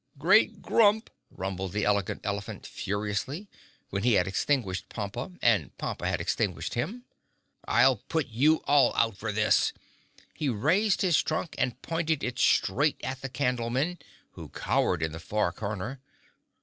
[0.17, 3.47] "Great Grump!" rumbled the Elegant Elephant furiously,
[3.91, 7.05] when he had extinguished Pompa and Pompa had extinguished him.
[7.67, 9.73] "I'll put you all out for this!"
[10.33, 13.99] He raised his trunk and pointed it straight at the Candlemen,
[14.31, 15.99] who cowered in the far corner.